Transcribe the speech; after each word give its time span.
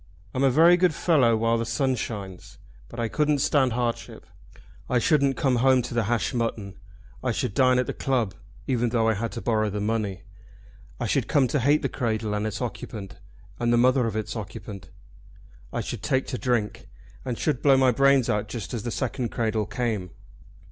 I'm 0.33 0.41
a 0.43 0.49
very 0.49 0.77
good 0.77 0.95
fellow 0.95 1.37
while 1.37 1.59
the 1.59 1.63
sun 1.67 1.93
shines, 1.93 2.57
but 2.89 2.99
I 2.99 3.07
couldn't 3.07 3.37
stand 3.37 3.73
hardship. 3.73 4.25
I 4.89 4.97
shouldn't 4.97 5.37
come 5.37 5.57
home 5.57 5.83
to 5.83 5.93
the 5.93 6.05
hashed 6.05 6.33
mutton. 6.33 6.79
I 7.23 7.31
should 7.31 7.53
dine 7.53 7.77
at 7.77 7.85
the 7.85 7.93
club, 7.93 8.33
even 8.65 8.89
though 8.89 9.07
I 9.07 9.13
had 9.13 9.31
to 9.33 9.41
borrow 9.43 9.69
the 9.69 9.79
money. 9.79 10.23
I 10.99 11.05
should 11.05 11.27
come 11.27 11.47
to 11.49 11.59
hate 11.59 11.83
the 11.83 11.87
cradle 11.87 12.33
and 12.33 12.47
its 12.47 12.63
occupant, 12.63 13.19
and 13.59 13.71
the 13.71 13.77
mother 13.77 14.07
of 14.07 14.15
its 14.15 14.35
occupant. 14.35 14.89
I 15.71 15.81
should 15.81 16.01
take 16.01 16.25
to 16.29 16.37
drink, 16.39 16.87
and 17.23 17.37
should 17.37 17.61
blow 17.61 17.77
my 17.77 17.91
brains 17.91 18.27
out 18.27 18.47
just 18.47 18.73
as 18.73 18.81
the 18.81 18.89
second 18.89 19.29
cradle 19.29 19.67
came. 19.67 20.09